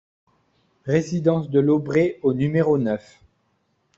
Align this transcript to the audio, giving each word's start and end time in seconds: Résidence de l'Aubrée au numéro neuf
Résidence 0.87 1.51
de 1.51 1.59
l'Aubrée 1.59 2.19
au 2.23 2.33
numéro 2.33 2.79
neuf 2.79 3.21